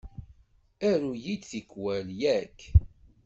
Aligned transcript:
Aru-yi-d 0.89 1.43
tikwal, 1.49 2.07
yak? 2.21 2.57